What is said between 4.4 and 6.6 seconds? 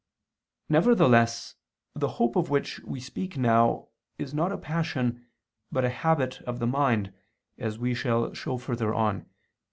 a passion but a habit of